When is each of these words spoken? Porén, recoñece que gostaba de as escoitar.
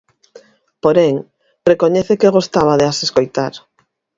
Porén, 0.83 1.15
recoñece 1.71 2.13
que 2.21 2.33
gostaba 2.37 2.73
de 2.79 2.85
as 2.91 2.99
escoitar. 3.05 3.53